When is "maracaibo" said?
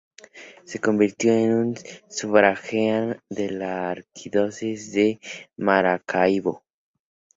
5.57-6.63